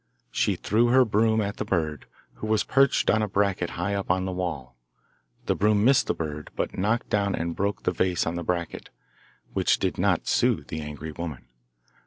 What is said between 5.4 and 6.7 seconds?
The broom missed the bird,